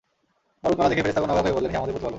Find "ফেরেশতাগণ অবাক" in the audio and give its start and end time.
1.05-1.43